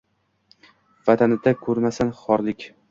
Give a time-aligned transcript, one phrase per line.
[1.11, 2.59] Ватанида кўрмасин хорлик